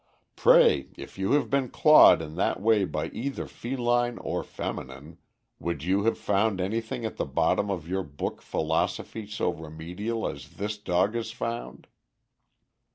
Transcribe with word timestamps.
Pray, 0.35 0.87
if 0.97 1.19
you 1.19 1.33
had 1.33 1.47
been 1.51 1.69
clawed 1.69 2.23
in 2.23 2.33
that 2.33 2.59
way 2.59 2.85
by 2.85 3.09
either 3.09 3.45
feline 3.45 4.17
or 4.17 4.43
feminine, 4.43 5.19
would 5.59 5.83
you 5.83 6.05
have 6.05 6.17
found 6.17 6.59
anything 6.59 7.05
at 7.05 7.17
the 7.17 7.23
bottom 7.25 7.69
of 7.69 7.87
your 7.87 8.01
book 8.01 8.41
philosophy 8.41 9.27
so 9.27 9.53
remedial 9.53 10.27
as 10.27 10.55
this 10.55 10.75
dog 10.79 11.13
has 11.13 11.29
found?" 11.29 11.85